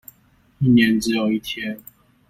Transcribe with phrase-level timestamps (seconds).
[0.57, 1.79] 一年只有一天